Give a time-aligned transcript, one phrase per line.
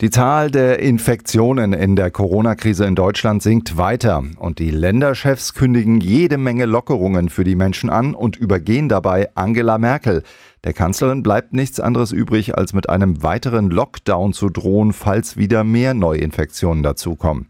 [0.00, 6.00] Die Zahl der Infektionen in der Corona-Krise in Deutschland sinkt weiter und die Länderchefs kündigen
[6.00, 10.22] jede Menge Lockerungen für die Menschen an und übergehen dabei Angela Merkel.
[10.64, 15.64] Der Kanzlerin bleibt nichts anderes übrig, als mit einem weiteren Lockdown zu drohen, falls wieder
[15.64, 17.46] mehr Neuinfektionen dazukommen.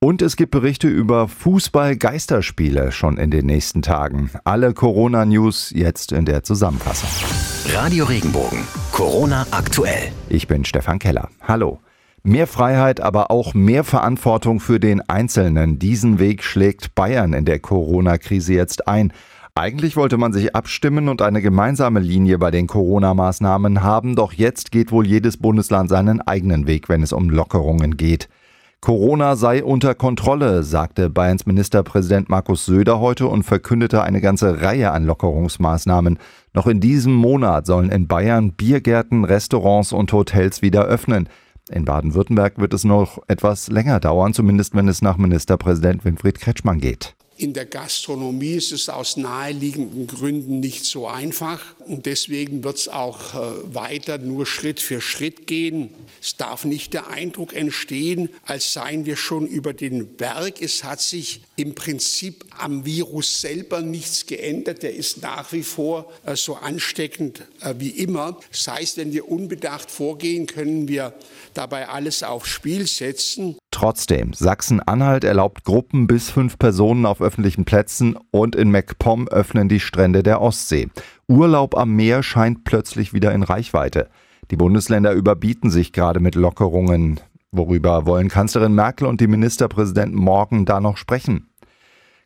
[0.00, 4.30] Und es gibt Berichte über Fußball-Geisterspiele schon in den nächsten Tagen.
[4.42, 7.45] Alle Corona-News jetzt in der Zusammenfassung.
[7.72, 8.60] Radio Regenbogen.
[8.92, 10.12] Corona aktuell.
[10.28, 11.28] Ich bin Stefan Keller.
[11.42, 11.80] Hallo.
[12.22, 15.78] Mehr Freiheit, aber auch mehr Verantwortung für den Einzelnen.
[15.78, 19.12] Diesen Weg schlägt Bayern in der Corona-Krise jetzt ein.
[19.54, 24.70] Eigentlich wollte man sich abstimmen und eine gemeinsame Linie bei den Corona-Maßnahmen haben, doch jetzt
[24.70, 28.28] geht wohl jedes Bundesland seinen eigenen Weg, wenn es um Lockerungen geht.
[28.80, 34.92] Corona sei unter Kontrolle, sagte Bayerns Ministerpräsident Markus Söder heute und verkündete eine ganze Reihe
[34.92, 36.18] an Lockerungsmaßnahmen.
[36.52, 41.28] Noch in diesem Monat sollen in Bayern Biergärten, Restaurants und Hotels wieder öffnen.
[41.68, 46.78] In Baden-Württemberg wird es noch etwas länger dauern, zumindest wenn es nach Ministerpräsident Winfried Kretschmann
[46.78, 47.15] geht.
[47.38, 52.88] In der Gastronomie ist es aus naheliegenden Gründen nicht so einfach und deswegen wird es
[52.88, 55.90] auch äh, weiter nur Schritt für Schritt gehen.
[56.22, 60.62] Es darf nicht der Eindruck entstehen, als seien wir schon über den Berg.
[60.62, 64.82] Es hat sich im Prinzip am Virus selber nichts geändert.
[64.82, 68.40] Der ist nach wie vor äh, so ansteckend äh, wie immer.
[68.50, 71.12] Das heißt, wenn wir unbedacht vorgehen, können wir
[71.52, 73.58] dabei alles aufs Spiel setzen.
[73.76, 79.80] Trotzdem, Sachsen-Anhalt erlaubt Gruppen bis fünf Personen auf öffentlichen Plätzen und in MacPom öffnen die
[79.80, 80.88] Strände der Ostsee.
[81.28, 84.08] Urlaub am Meer scheint plötzlich wieder in Reichweite.
[84.50, 87.20] Die Bundesländer überbieten sich gerade mit Lockerungen.
[87.52, 91.50] Worüber wollen Kanzlerin Merkel und die Ministerpräsidenten morgen da noch sprechen?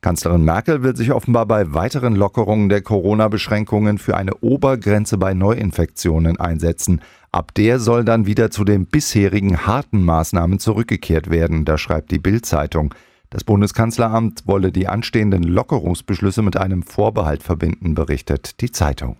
[0.00, 6.38] Kanzlerin Merkel will sich offenbar bei weiteren Lockerungen der Corona-Beschränkungen für eine Obergrenze bei Neuinfektionen
[6.38, 7.00] einsetzen.
[7.32, 12.20] Ab der soll dann wieder zu den bisherigen harten Maßnahmen zurückgekehrt werden, da schreibt die
[12.20, 12.94] Bild-Zeitung.
[13.28, 19.16] Das Bundeskanzleramt wolle die anstehenden Lockerungsbeschlüsse mit einem Vorbehalt verbinden, berichtet die Zeitung.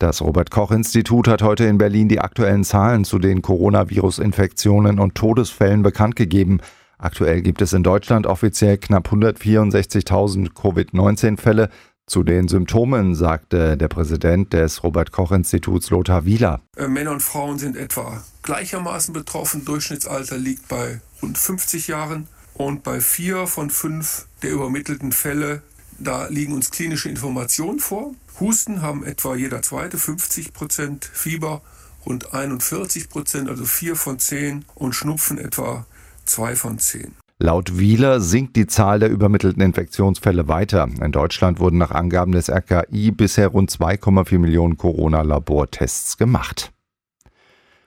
[0.00, 5.14] Das Robert Koch Institut hat heute in Berlin die aktuellen Zahlen zu den Coronavirus-Infektionen und
[5.14, 6.58] Todesfällen bekannt gegeben.
[7.04, 11.68] Aktuell gibt es in Deutschland offiziell knapp 164.000 Covid-19-Fälle.
[12.06, 16.62] Zu den Symptomen sagte der Präsident des Robert Koch Instituts Lothar Wieler.
[16.78, 19.66] Äh, Männer und Frauen sind etwa gleichermaßen betroffen.
[19.66, 22.26] Durchschnittsalter liegt bei rund 50 Jahren.
[22.54, 25.60] Und bei vier von fünf der übermittelten Fälle,
[25.98, 28.14] da liegen uns klinische Informationen vor.
[28.40, 31.60] Husten haben etwa jeder zweite 50 Prozent, Fieber
[32.06, 35.84] rund 41 Prozent, also vier von zehn und Schnupfen etwa
[36.24, 37.14] zwei von zehn.
[37.38, 40.88] Laut Wieler sinkt die Zahl der übermittelten Infektionsfälle weiter.
[41.00, 46.72] In Deutschland wurden nach Angaben des RKI bisher rund 2,4 Millionen Corona-Labortests gemacht.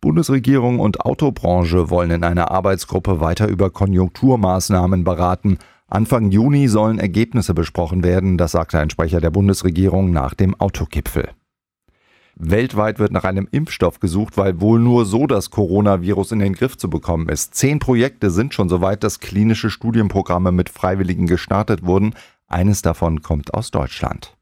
[0.00, 5.58] Bundesregierung und Autobranche wollen in einer Arbeitsgruppe weiter über Konjunkturmaßnahmen beraten.
[5.86, 11.30] Anfang Juni sollen Ergebnisse besprochen werden, das sagte ein Sprecher der Bundesregierung nach dem Autogipfel.
[12.40, 16.76] Weltweit wird nach einem Impfstoff gesucht, weil wohl nur so das Coronavirus in den Griff
[16.76, 17.56] zu bekommen ist.
[17.56, 22.14] Zehn Projekte sind schon soweit, dass klinische Studienprogramme mit Freiwilligen gestartet wurden.
[22.46, 24.36] Eines davon kommt aus Deutschland.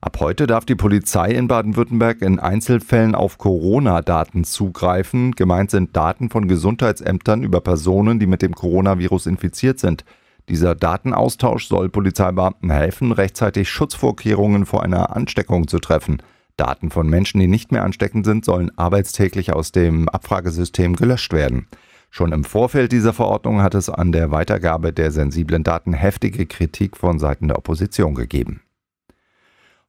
[0.00, 5.32] Ab heute darf die Polizei in Baden-Württemberg in Einzelfällen auf Corona-Daten zugreifen.
[5.32, 10.04] Gemeint sind Daten von Gesundheitsämtern über Personen, die mit dem Coronavirus infiziert sind.
[10.48, 16.20] Dieser Datenaustausch soll Polizeibeamten helfen, rechtzeitig Schutzvorkehrungen vor einer Ansteckung zu treffen.
[16.60, 21.66] Daten von Menschen, die nicht mehr ansteckend sind, sollen arbeitstäglich aus dem Abfragesystem gelöscht werden.
[22.10, 26.98] Schon im Vorfeld dieser Verordnung hat es an der Weitergabe der sensiblen Daten heftige Kritik
[26.98, 28.60] von Seiten der Opposition gegeben.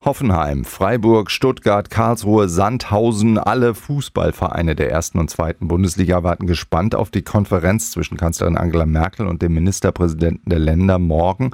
[0.05, 7.11] Hoffenheim, Freiburg, Stuttgart, Karlsruhe, Sandhausen, alle Fußballvereine der ersten und zweiten Bundesliga warten gespannt auf
[7.11, 11.51] die Konferenz zwischen Kanzlerin Angela Merkel und dem Ministerpräsidenten der Länder morgen.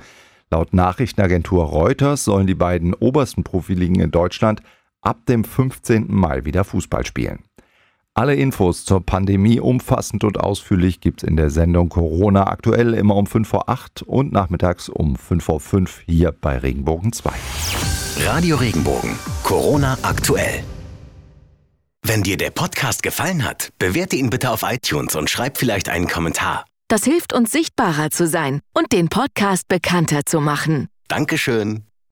[0.51, 4.61] Laut Nachrichtenagentur Reuters sollen die beiden obersten Profiligen in Deutschland
[5.01, 6.05] ab dem 15.
[6.09, 7.43] Mai wieder Fußball spielen.
[8.13, 13.27] Alle Infos zur Pandemie umfassend und ausführlich gibt's in der Sendung Corona aktuell immer um
[13.27, 17.29] 5 vor 8 und nachmittags um 5 vor 5 hier bei Regenbogen 2.
[18.25, 19.11] Radio Regenbogen.
[19.43, 20.63] Corona aktuell.
[22.03, 26.07] Wenn dir der Podcast gefallen hat, bewerte ihn bitte auf iTunes und schreib vielleicht einen
[26.07, 26.65] Kommentar.
[26.87, 30.87] Das hilft uns sichtbarer zu sein und den Podcast bekannter zu machen.
[31.09, 31.86] Dankeschön.